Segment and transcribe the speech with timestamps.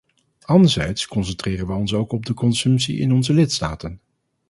[0.45, 3.99] Anderzijds concentreren wij ons ook op de consumptie in onze lidstaten.